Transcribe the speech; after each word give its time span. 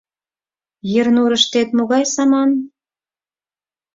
Ернурыштет 1.01 1.69
могай 1.77 2.03
саман? 2.13 2.49